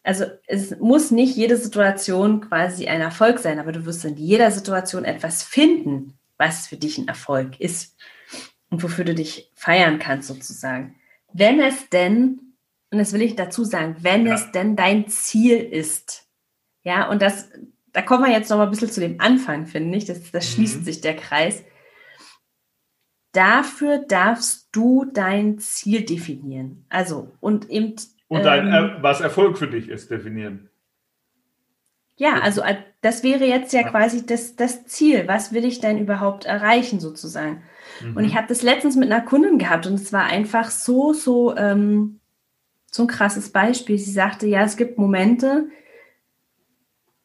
[0.04, 4.52] Also es muss nicht jede Situation quasi ein Erfolg sein, aber du wirst in jeder
[4.52, 7.96] Situation etwas finden, was für dich ein Erfolg ist
[8.70, 10.96] und wofür du dich feiern kannst sozusagen.
[11.32, 12.56] Wenn es denn,
[12.90, 14.34] und das will ich dazu sagen, wenn ja.
[14.34, 16.26] es denn dein Ziel ist,
[16.82, 17.50] ja, und das,
[17.92, 20.50] da kommen wir jetzt noch mal ein bisschen zu dem Anfang, finde ich, das, das
[20.50, 20.84] schließt mhm.
[20.84, 21.62] sich der Kreis
[23.32, 26.84] dafür darfst du dein Ziel definieren.
[26.88, 27.96] Also, und eben.
[28.28, 30.70] Und dein, ähm, was Erfolg für dich ist, definieren.
[32.16, 33.90] Ja, also äh, das wäre jetzt ja, ja.
[33.90, 35.26] quasi das, das Ziel.
[35.26, 37.62] Was will ich denn überhaupt erreichen sozusagen?
[38.02, 38.16] Mhm.
[38.16, 41.56] Und ich habe das letztens mit einer Kundin gehabt und es war einfach so, so,
[41.56, 42.20] ähm,
[42.90, 43.98] so ein krasses Beispiel.
[43.98, 45.68] Sie sagte, ja, es gibt Momente,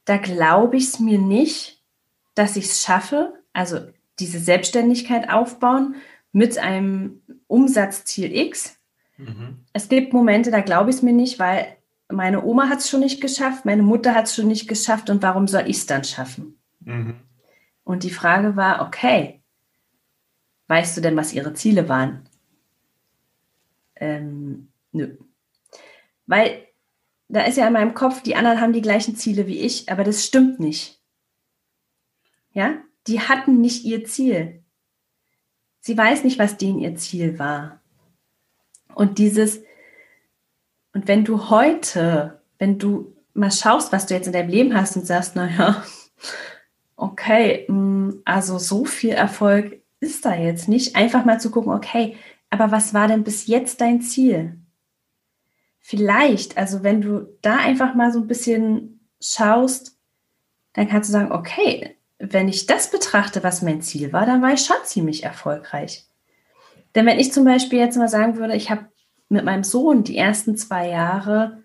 [0.06, 1.84] da glaube ich es mir nicht,
[2.36, 3.80] dass ich es schaffe, also
[4.20, 5.96] diese Selbstständigkeit aufbauen
[6.32, 8.78] mit einem Umsatzziel X.
[9.18, 9.66] Mhm.
[9.74, 11.75] Es gibt Momente, da glaube ich es mir nicht, weil
[12.10, 15.22] meine Oma hat es schon nicht geschafft, meine Mutter hat es schon nicht geschafft und
[15.24, 16.60] warum soll ich es dann schaffen?
[16.82, 17.16] Mhm.
[17.84, 19.42] Und die Frage war, okay,
[20.68, 22.28] weißt du denn, was ihre Ziele waren?
[23.96, 25.18] Ähm, nö.
[26.26, 26.68] Weil
[27.28, 30.04] da ist ja in meinem Kopf, die anderen haben die gleichen Ziele wie ich, aber
[30.04, 31.02] das stimmt nicht.
[32.54, 34.64] Ja, die hatten nicht ihr Ziel.
[35.80, 37.82] Sie weiß nicht, was denen ihr Ziel war.
[38.94, 39.62] Und dieses,
[40.96, 44.96] und wenn du heute, wenn du mal schaust, was du jetzt in deinem Leben hast
[44.96, 45.84] und sagst, naja,
[46.96, 52.16] okay, mm, also so viel Erfolg ist da jetzt nicht, einfach mal zu gucken, okay,
[52.50, 54.58] aber was war denn bis jetzt dein Ziel?
[55.82, 59.98] Vielleicht, also wenn du da einfach mal so ein bisschen schaust,
[60.72, 64.54] dann kannst du sagen, okay, wenn ich das betrachte, was mein Ziel war, dann war
[64.54, 66.06] ich schon ziemlich erfolgreich.
[66.96, 68.88] Denn wenn ich zum Beispiel jetzt mal sagen würde, ich habe
[69.30, 71.64] mit meinem Sohn die ersten zwei Jahre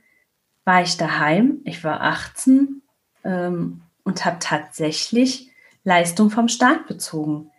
[0.64, 1.60] war ich daheim.
[1.64, 2.82] Ich war 18
[3.24, 5.50] ähm, und habe tatsächlich
[5.84, 7.50] Leistung vom Staat bezogen.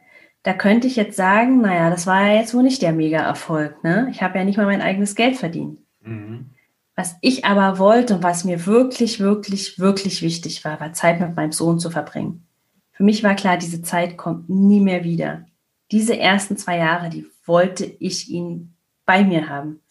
[0.43, 3.83] Da könnte ich jetzt sagen, naja, das war ja jetzt wohl nicht der Mega-Erfolg.
[3.83, 4.07] Ne?
[4.11, 5.79] Ich habe ja nicht mal mein eigenes Geld verdient.
[6.01, 6.49] Mhm.
[6.95, 11.35] Was ich aber wollte und was mir wirklich, wirklich, wirklich wichtig war, war Zeit mit
[11.35, 12.45] meinem Sohn zu verbringen.
[12.91, 15.45] Für mich war klar, diese Zeit kommt nie mehr wieder.
[15.91, 18.73] Diese ersten zwei Jahre, die wollte ich ihn
[19.05, 19.81] bei mir haben.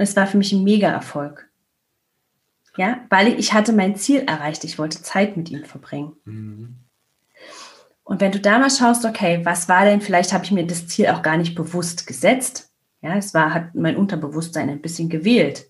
[0.00, 1.50] Und es war für mich ein Mega-Erfolg.
[2.78, 4.64] Ja, weil ich hatte mein Ziel erreicht.
[4.64, 6.16] Ich wollte Zeit mit ihm verbringen.
[6.24, 6.76] Mhm.
[8.02, 10.86] Und wenn du da mal schaust, okay, was war denn, vielleicht habe ich mir das
[10.86, 12.72] Ziel auch gar nicht bewusst gesetzt.
[13.02, 15.66] Ja, es war, hat mein Unterbewusstsein ein bisschen gewählt.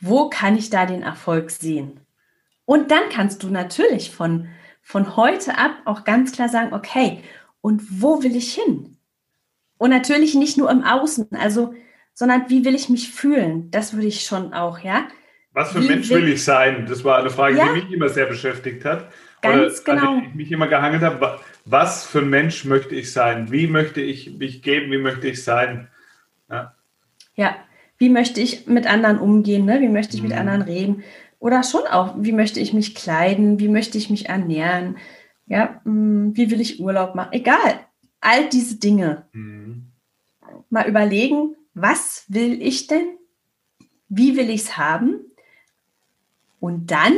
[0.00, 2.00] Wo kann ich da den Erfolg sehen?
[2.64, 4.48] Und dann kannst du natürlich von,
[4.82, 7.22] von heute ab auch ganz klar sagen, okay,
[7.60, 8.96] und wo will ich hin?
[9.78, 11.28] Und natürlich nicht nur im Außen.
[11.30, 11.74] Also
[12.16, 13.70] sondern wie will ich mich fühlen?
[13.70, 15.06] Das würde ich schon auch, ja.
[15.52, 16.86] Was für ein Mensch will ich sein?
[16.88, 17.66] Das war eine Frage, ja?
[17.66, 19.10] die mich immer sehr beschäftigt hat.
[19.42, 20.16] Ganz Oder, genau.
[20.16, 21.40] An ich mich immer gehangelt habe.
[21.66, 23.52] Was für ein Mensch möchte ich sein?
[23.52, 24.90] Wie möchte ich mich geben?
[24.90, 25.88] Wie möchte ich sein?
[26.50, 26.74] Ja.
[27.34, 27.54] ja.
[27.98, 29.66] Wie möchte ich mit anderen umgehen?
[29.66, 29.80] Ne?
[29.82, 30.38] Wie möchte ich mit mhm.
[30.38, 31.04] anderen reden?
[31.38, 33.58] Oder schon auch, wie möchte ich mich kleiden?
[33.60, 34.96] Wie möchte ich mich ernähren?
[35.46, 37.32] Ja, hm, wie will ich Urlaub machen?
[37.32, 37.80] Egal.
[38.22, 39.26] All diese Dinge.
[39.32, 39.92] Mhm.
[40.70, 43.18] Mal überlegen, was will ich denn?
[44.08, 45.20] Wie will ich es haben?
[46.58, 47.12] Und dann,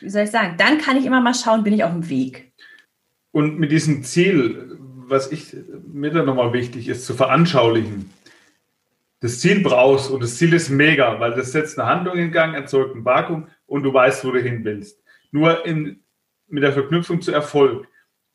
[0.00, 2.52] wie soll ich sagen, dann kann ich immer mal schauen, bin ich auf dem Weg.
[3.32, 8.10] Und mit diesem Ziel, was ich mir dann nochmal wichtig ist, zu veranschaulichen.
[9.20, 12.54] Das Ziel brauchst und das Ziel ist mega, weil das setzt eine Handlung in Gang,
[12.54, 15.02] erzeugt ein Vakuum und du weißt, wo du hin willst.
[15.30, 16.00] Nur in,
[16.48, 17.88] mit der Verknüpfung zu Erfolg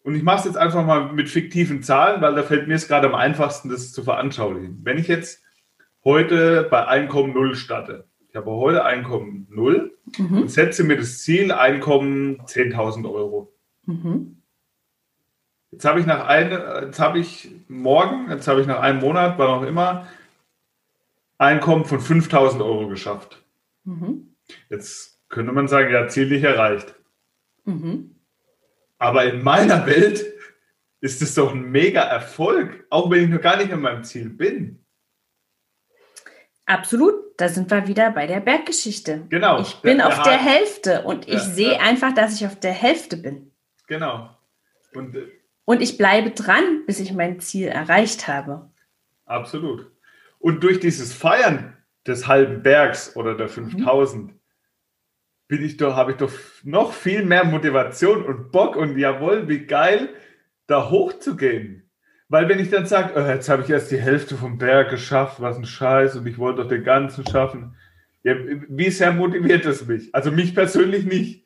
[0.09, 2.87] und ich mache es jetzt einfach mal mit fiktiven Zahlen, weil da fällt mir es
[2.87, 4.79] gerade am einfachsten, das zu veranschaulichen.
[4.81, 5.43] Wenn ich jetzt
[6.03, 10.41] heute bei Einkommen Null starte, ich habe heute Einkommen Null mhm.
[10.41, 13.53] und setze mir das Ziel Einkommen 10.000 Euro.
[13.85, 14.41] Mhm.
[15.69, 19.37] Jetzt habe ich nach einem, jetzt habe ich morgen, jetzt habe ich nach einem Monat,
[19.37, 20.07] wann auch immer,
[21.37, 23.43] Einkommen von 5.000 Euro geschafft.
[23.83, 24.33] Mhm.
[24.71, 26.95] Jetzt könnte man sagen, ja, Ziel nicht erreicht.
[27.65, 28.15] Mhm.
[28.99, 30.25] Aber in meiner Welt
[31.01, 34.29] ist es doch ein mega Erfolg, auch wenn ich noch gar nicht an meinem Ziel
[34.29, 34.85] bin.
[36.65, 39.25] Absolut, da sind wir wieder bei der Berggeschichte.
[39.29, 39.62] Genau.
[39.62, 41.79] Ich bin der, auf der, der Hälfte und ich ja, sehe ja.
[41.79, 43.51] einfach, dass ich auf der Hälfte bin.
[43.88, 44.38] Genau.
[44.93, 45.27] Und, äh,
[45.65, 48.69] und ich bleibe dran, bis ich mein Ziel erreicht habe.
[49.25, 49.89] Absolut.
[50.38, 54.38] Und durch dieses Feiern des halben Bergs oder der 5000 mhm
[55.49, 56.31] bin ich doch, habe ich doch
[56.63, 60.09] noch viel mehr Motivation und Bock und jawohl, wie geil,
[60.67, 61.89] da hochzugehen.
[62.29, 65.41] Weil wenn ich dann sage, oh, jetzt habe ich erst die Hälfte vom Berg geschafft,
[65.41, 67.75] was ein Scheiß und ich wollte doch den ganzen schaffen.
[68.21, 68.35] Ja,
[68.67, 70.13] wie sehr motiviert es mich?
[70.13, 71.45] Also mich persönlich nicht.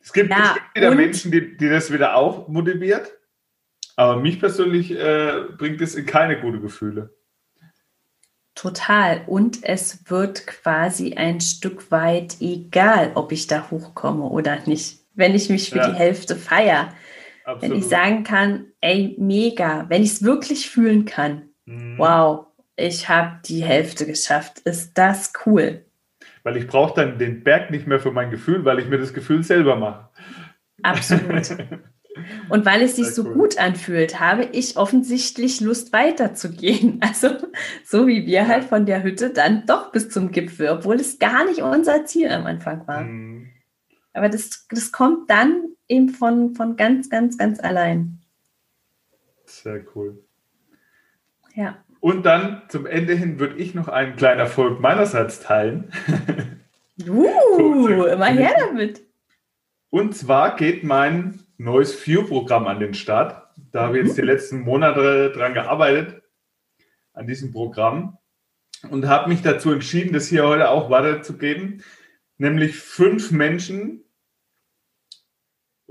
[0.00, 3.18] Es gibt ja, wieder Menschen, die, die das wieder auch motiviert,
[3.96, 7.12] aber mich persönlich äh, bringt es in keine gute Gefühle.
[8.54, 9.22] Total.
[9.26, 15.34] Und es wird quasi ein Stück weit egal, ob ich da hochkomme oder nicht, wenn
[15.34, 15.90] ich mich für ja.
[15.90, 16.92] die Hälfte feiere.
[17.58, 21.98] Wenn ich sagen kann, ey, mega, wenn ich es wirklich fühlen kann, mhm.
[21.98, 25.84] wow, ich habe die Hälfte geschafft, ist das cool.
[26.44, 29.12] weil ich brauche dann den Berg nicht mehr für mein Gefühl, weil ich mir das
[29.12, 30.08] Gefühl selber mache.
[30.82, 31.56] Absolut.
[32.48, 33.34] Und weil es sich Sehr so cool.
[33.34, 37.00] gut anfühlt, habe ich offensichtlich Lust weiterzugehen.
[37.12, 37.28] Also
[37.84, 41.44] so wie wir halt von der Hütte dann doch bis zum Gipfel, obwohl es gar
[41.44, 43.02] nicht unser Ziel am Anfang war.
[43.02, 43.50] Mhm.
[44.12, 48.20] Aber das, das kommt dann eben von, von ganz, ganz, ganz allein.
[49.46, 50.24] Sehr cool.
[51.54, 51.76] Ja.
[52.00, 55.90] Und dann zum Ende hin würde ich noch einen kleinen Erfolg meinerseits teilen.
[57.08, 59.02] Uh, immer her damit.
[59.90, 63.42] Und zwar geht mein neues View-Programm an den Start.
[63.70, 66.22] Da habe ich jetzt die letzten Monate dran gearbeitet,
[67.12, 68.18] an diesem Programm.
[68.90, 71.84] Und habe mich dazu entschieden, das hier heute auch weiterzugeben.
[72.36, 74.02] Nämlich fünf Menschen,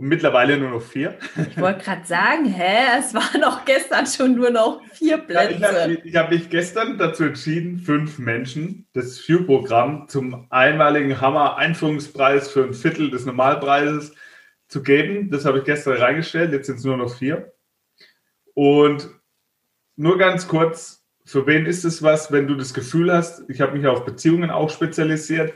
[0.02, 1.18] und mittlerweile nur noch vier.
[1.50, 5.60] Ich wollte gerade sagen, hä, es waren auch gestern schon nur noch vier Plätze.
[5.60, 12.50] Ja, ich habe hab mich gestern dazu entschieden, fünf Menschen das View-Programm zum einmaligen Hammer-Einführungspreis
[12.50, 14.16] für ein Viertel des Normalpreises
[14.72, 15.30] zu geben.
[15.30, 17.54] Das habe ich gestern reingestellt, jetzt sind es nur noch vier.
[18.54, 19.10] Und
[19.98, 23.78] nur ganz kurz, für wen ist es was, wenn du das Gefühl hast, ich habe
[23.78, 25.54] mich auf Beziehungen auch spezialisiert,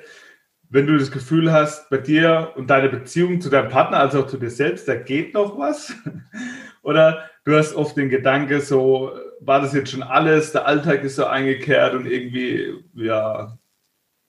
[0.70, 4.28] wenn du das Gefühl hast, bei dir und deiner Beziehung zu deinem Partner, also auch
[4.28, 5.94] zu dir selbst, da geht noch was?
[6.82, 11.16] Oder du hast oft den Gedanke, so, war das jetzt schon alles, der Alltag ist
[11.16, 13.58] so eingekehrt und irgendwie, ja,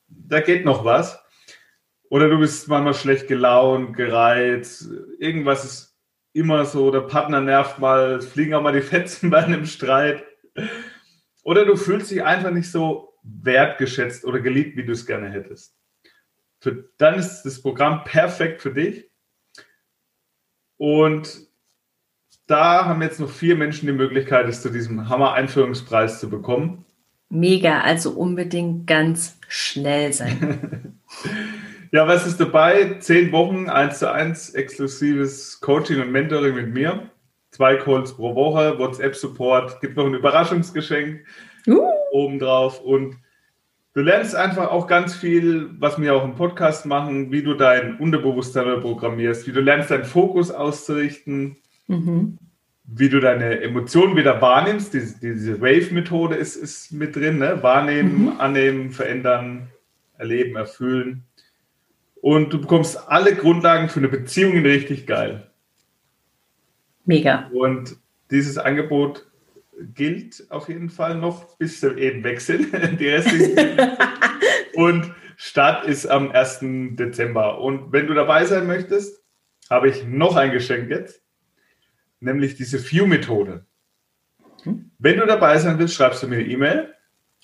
[0.06, 1.25] da geht noch was.
[2.10, 4.88] Oder du bist manchmal schlecht gelaunt, gereizt,
[5.18, 5.96] irgendwas ist
[6.32, 10.24] immer so, der Partner nervt mal, fliegen auch mal die Fetzen bei einem Streit.
[11.42, 15.74] Oder du fühlst dich einfach nicht so wertgeschätzt oder geliebt, wie du es gerne hättest.
[16.60, 19.10] Für, dann ist das Programm perfekt für dich.
[20.76, 21.46] Und
[22.46, 26.84] da haben jetzt noch vier Menschen die Möglichkeit, es zu diesem Hammer-Einführungspreis zu bekommen.
[27.28, 31.00] Mega, also unbedingt ganz schnell sein.
[31.92, 32.96] Ja, was ist dabei?
[32.98, 37.10] Zehn Wochen, eins zu eins, exklusives Coaching und Mentoring mit mir.
[37.50, 41.24] Zwei Calls pro Woche, WhatsApp-Support, gibt noch ein Überraschungsgeschenk
[41.68, 41.80] uh.
[42.12, 42.80] obendrauf.
[42.80, 43.16] Und
[43.94, 47.98] du lernst einfach auch ganz viel, was wir auch im Podcast machen, wie du dein
[47.98, 52.36] Unterbewusstsein programmierst, wie du lernst, deinen Fokus auszurichten, mhm.
[52.84, 54.92] wie du deine Emotionen wieder wahrnimmst.
[54.92, 57.62] Diese, diese Wave-Methode ist, ist mit drin, ne?
[57.62, 58.40] Wahrnehmen, mhm.
[58.40, 59.68] annehmen, verändern,
[60.18, 61.26] erleben, erfüllen
[62.26, 65.48] und du bekommst alle Grundlagen für eine Beziehung richtig geil.
[67.04, 67.48] Mega.
[67.52, 67.98] Und
[68.32, 69.24] dieses Angebot
[69.94, 72.72] gilt auf jeden Fall noch, bis sie eben wechseln.
[72.98, 73.78] Die restlichen.
[74.74, 76.96] und Start ist am 1.
[76.96, 77.60] Dezember.
[77.60, 79.22] Und wenn du dabei sein möchtest,
[79.70, 81.22] habe ich noch ein Geschenk jetzt,
[82.18, 83.66] nämlich diese View-Methode.
[84.64, 84.90] Hm?
[84.98, 86.92] Wenn du dabei sein willst, schreibst du mir eine E-Mail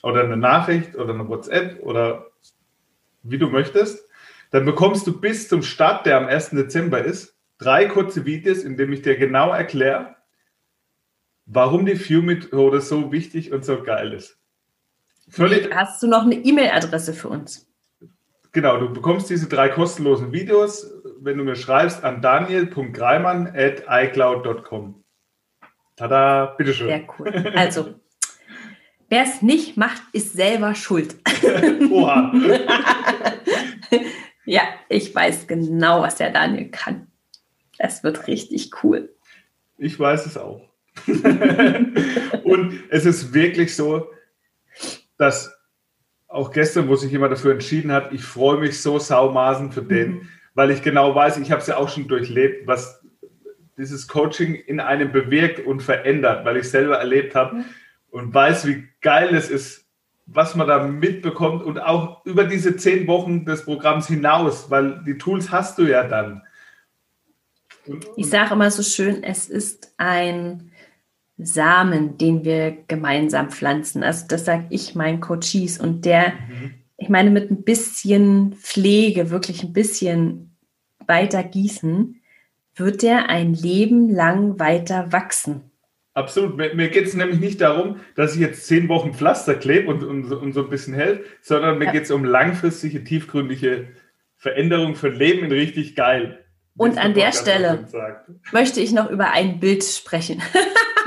[0.03, 2.33] oder eine Nachricht oder eine WhatsApp oder
[3.23, 4.02] wie du möchtest
[4.53, 6.51] dann bekommst du bis zum Start, der am 1.
[6.51, 10.15] Dezember ist, drei kurze Videos, in denen ich dir genau erkläre,
[11.47, 14.39] warum die View-Methode so wichtig und so geil ist.
[15.29, 17.67] Völlig Hast du noch eine E-Mail-Adresse für uns?
[18.53, 25.03] Genau, du bekommst diese drei kostenlosen Videos, wenn du mir schreibst an daniel.greimann.icloud.com.
[25.97, 26.89] Tada, bitteschön.
[26.89, 27.55] Sehr cool.
[27.57, 27.95] Also,
[29.09, 31.17] wer es nicht macht, ist selber schuld.
[31.91, 32.31] Oha.
[34.45, 37.07] Ja, ich weiß genau, was der Daniel kann.
[37.79, 39.15] Es wird richtig cool.
[39.79, 40.69] Ich weiß es auch.
[42.45, 44.11] und es ist wirklich so,
[45.17, 45.55] dass
[46.29, 50.11] auch gestern, wo sich jemand dafür entschieden hat, ich freue mich so saumaßen für den,
[50.11, 50.29] mhm.
[50.55, 53.03] weil ich genau weiß, ich habe es ja auch schon durchlebt, was
[53.77, 57.65] dieses Coaching in einem bewirkt und verändert, weil ich selber erlebt habe mhm.
[58.11, 59.82] und weiß, wie geil es ist,
[60.27, 65.19] was man da mitbekommt und auch über diese zehn Wochen des Programms hinaus, weil die
[65.19, 66.43] Tools hast du ja dann.
[67.87, 70.71] Und, und ich sage immer so schön, es ist ein
[71.39, 74.03] Samen, den wir gemeinsam pflanzen.
[74.03, 76.75] Also das sage ich meinen Coaches und der, mhm.
[76.97, 80.57] ich meine, mit ein bisschen Pflege, wirklich ein bisschen
[81.07, 82.21] weiter gießen,
[82.77, 85.72] wird der ein Leben lang weiter wachsen.
[86.15, 86.57] Absolut.
[86.57, 90.31] Mir geht es nämlich nicht darum, dass ich jetzt zehn Wochen Pflaster klebe und, und,
[90.31, 91.93] und so ein bisschen helfe, sondern mir ja.
[91.93, 93.89] geht es um langfristige, tiefgründige
[94.37, 96.45] Veränderung für Leben in richtig geil.
[96.77, 97.87] Und an der Stelle
[98.51, 100.43] möchte ich noch über ein Bild sprechen.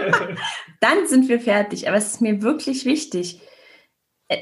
[0.79, 1.87] Dann sind wir fertig.
[1.87, 3.41] Aber es ist mir wirklich wichtig.
[4.27, 4.37] Äh,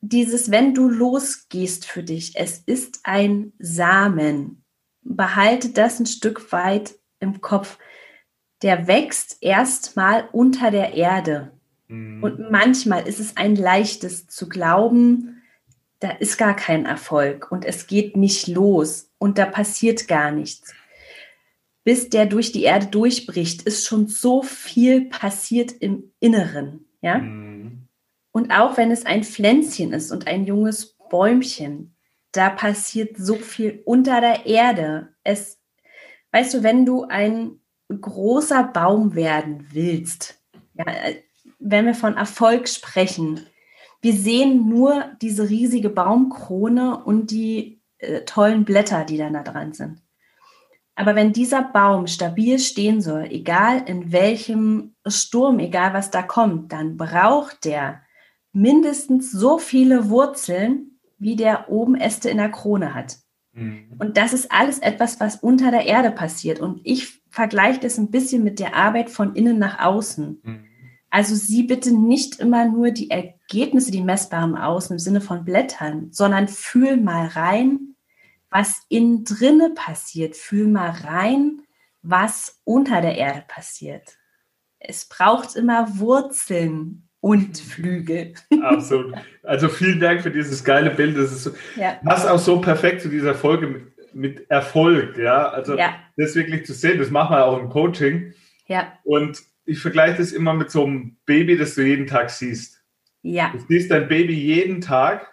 [0.00, 4.64] dieses, wenn du losgehst für dich, es ist ein Samen.
[5.02, 7.78] Behalte das ein Stück weit im Kopf
[8.62, 11.52] der wächst erstmal unter der Erde.
[11.88, 12.22] Mhm.
[12.22, 15.42] Und manchmal ist es ein leichtes zu glauben,
[16.00, 20.74] da ist gar kein Erfolg und es geht nicht los und da passiert gar nichts.
[21.84, 27.18] Bis der durch die Erde durchbricht, ist schon so viel passiert im Inneren, ja?
[27.18, 27.88] Mhm.
[28.32, 31.96] Und auch wenn es ein Pflänzchen ist und ein junges Bäumchen,
[32.32, 35.14] da passiert so viel unter der Erde.
[35.24, 35.58] Es,
[36.32, 40.42] weißt du, wenn du ein großer Baum werden willst,
[40.74, 40.84] ja,
[41.58, 43.46] wenn wir von Erfolg sprechen,
[44.02, 49.72] wir sehen nur diese riesige Baumkrone und die äh, tollen Blätter, die dann da dran
[49.72, 50.02] sind.
[50.94, 56.72] Aber wenn dieser Baum stabil stehen soll, egal in welchem Sturm, egal was da kommt,
[56.72, 58.02] dann braucht der
[58.52, 63.18] mindestens so viele Wurzeln, wie der oben Äste in der Krone hat.
[63.52, 63.96] Mhm.
[63.98, 66.60] Und das ist alles etwas, was unter der Erde passiert.
[66.60, 70.40] Und ich vergleiche das ein bisschen mit der Arbeit von innen nach außen.
[70.42, 70.64] Mhm.
[71.10, 76.08] Also sieh bitte nicht immer nur die Ergebnisse, die messbaren Außen im Sinne von Blättern,
[76.12, 77.94] sondern fühl mal rein,
[78.48, 80.34] was innen drinne passiert.
[80.34, 81.60] Fühl mal rein,
[82.00, 84.16] was unter der Erde passiert.
[84.78, 88.32] Es braucht immer Wurzeln und Flügel.
[88.62, 89.14] Absolut.
[89.42, 91.18] Also vielen Dank für dieses geile Bild.
[91.18, 92.00] Das ist ja.
[92.02, 95.16] passt auch so perfekt zu dieser Folge mit, Erfolg.
[95.18, 95.94] Ja, also ja.
[96.16, 98.32] das wirklich zu sehen, das machen wir auch im Coaching.
[98.66, 98.92] Ja.
[99.04, 102.82] Und ich vergleiche das immer mit so einem Baby, das du jeden Tag siehst.
[103.22, 103.52] Ja.
[103.52, 105.32] Du siehst dein Baby jeden Tag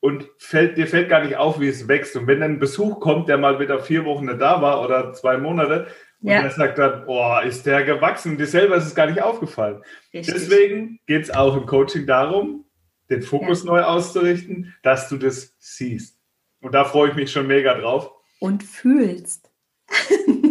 [0.00, 2.16] und fällt, dir fällt gar nicht auf, wie es wächst.
[2.16, 5.36] Und wenn dann ein Besuch kommt, der mal wieder vier Wochen da war oder zwei
[5.36, 5.86] Monate,
[6.22, 6.40] und ja.
[6.40, 8.38] er sagt dann, oh, ist der gewachsen.
[8.38, 9.82] Dir selber ist es gar nicht aufgefallen.
[10.14, 10.34] Richtig.
[10.34, 12.64] Deswegen geht es auch im Coaching darum,
[13.10, 13.70] den Fokus ja.
[13.70, 16.18] neu auszurichten, dass du das siehst.
[16.62, 18.10] Und da freue ich mich schon mega drauf.
[18.46, 19.50] Und fühlst.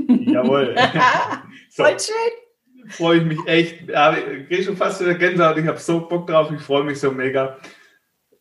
[0.09, 0.75] Jawohl.
[1.69, 1.83] so.
[1.83, 2.89] Voll schön.
[2.89, 3.81] Freue ich mich echt.
[3.81, 5.57] Ich gehe schon fast in der Gänsehaut.
[5.57, 6.51] Ich habe so Bock drauf.
[6.51, 7.57] Ich freue mich so mega.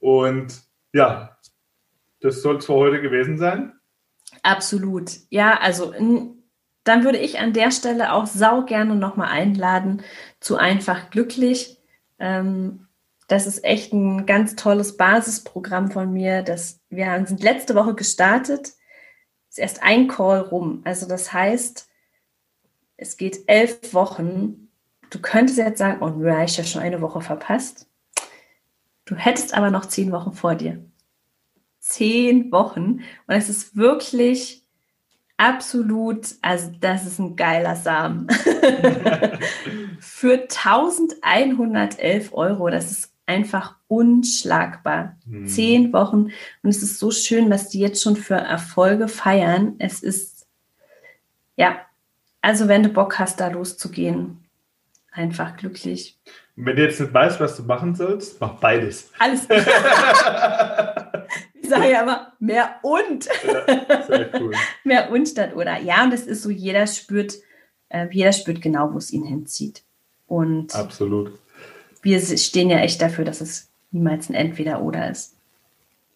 [0.01, 0.61] Und
[0.93, 1.39] ja,
[2.21, 3.73] das soll es für heute gewesen sein.
[4.43, 5.11] Absolut.
[5.31, 5.95] Ja, also
[6.85, 10.03] dann würde ich an der Stelle auch sau gerne nochmal einladen
[10.41, 11.79] zu einfach glücklich.
[12.19, 12.89] Ähm,
[13.29, 16.43] das ist echt ein ganz tolles Basisprogramm von mir.
[16.43, 18.75] Das, wir sind letzte Woche gestartet.
[19.55, 20.81] Ist erst ein Call rum.
[20.83, 21.89] Also das heißt,
[22.97, 24.69] es geht elf Wochen.
[25.11, 27.89] Du könntest jetzt sagen, oh, nö, ich habe schon eine Woche verpasst.
[29.05, 30.85] Du hättest aber noch zehn Wochen vor dir.
[31.79, 33.05] Zehn Wochen.
[33.29, 34.65] Und es ist wirklich
[35.37, 38.29] Absolut, also das ist ein geiler Samen.
[40.01, 45.17] Für 1111 Euro, das ist einfach unschlagbar.
[45.29, 45.47] Hm.
[45.47, 46.31] Zehn Wochen
[46.63, 49.77] und es ist so schön, was die jetzt schon für Erfolge feiern.
[49.79, 50.47] Es ist,
[51.57, 51.81] ja,
[52.43, 54.45] also wenn du Bock hast, da loszugehen,
[55.11, 56.19] einfach glücklich.
[56.57, 59.11] Und wenn du jetzt nicht weißt, was du machen sollst, mach beides.
[59.19, 59.49] Alles.
[61.65, 63.25] Ich sage ja immer, mehr und.
[63.25, 64.53] Ja, sehr cool.
[64.85, 65.81] mehr und statt oder.
[65.81, 67.37] Ja, und es ist so, jeder spürt,
[67.89, 69.83] äh, jeder spürt genau, wo es ihn hinzieht.
[70.27, 71.33] Und Absolut.
[72.05, 75.37] Wir stehen ja echt dafür, dass es niemals ein Entweder-Oder ist.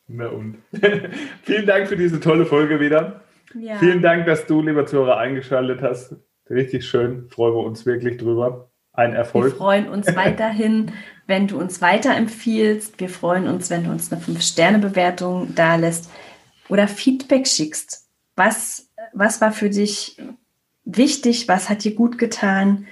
[0.06, 0.58] Mehr und.
[1.42, 3.22] Vielen Dank für diese tolle Folge wieder.
[3.58, 3.76] Ja.
[3.78, 6.14] Vielen Dank, dass du, lieber Zuhörer, eingeschaltet hast.
[6.48, 7.28] Richtig schön.
[7.28, 8.70] Freuen wir uns wirklich drüber.
[8.92, 9.52] Ein Erfolg.
[9.52, 10.92] Wir freuen uns weiterhin
[11.28, 12.98] wenn du uns weiterempfiehlst.
[12.98, 16.10] Wir freuen uns, wenn du uns eine 5-Sterne-Bewertung da lässt
[16.68, 18.08] oder Feedback schickst.
[18.34, 20.16] Was, was war für dich
[20.84, 21.46] wichtig?
[21.46, 22.86] Was hat dir gut getan?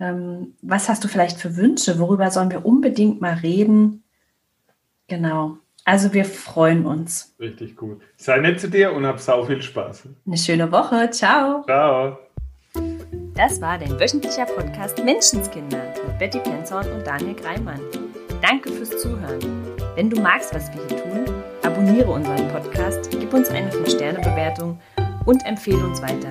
[0.00, 1.98] Ähm, was hast du vielleicht für Wünsche?
[1.98, 4.02] Worüber sollen wir unbedingt mal reden?
[5.08, 5.58] Genau.
[5.84, 7.34] Also wir freuen uns.
[7.38, 8.00] Richtig gut.
[8.16, 10.08] Sei nett zu dir und hab sau viel Spaß.
[10.26, 11.10] Eine schöne Woche.
[11.10, 11.64] Ciao.
[11.64, 12.18] Ciao.
[13.34, 17.80] Das war dein wöchentlicher Podcast Menschenskinder mit Betty Penzorn und Daniel Greimann.
[18.42, 19.40] Danke fürs Zuhören.
[19.94, 24.78] Wenn du magst, was wir hier tun, abonniere unseren Podcast, gib uns eine 5-Sterne-Bewertung
[25.24, 26.30] und empfehle uns weiter.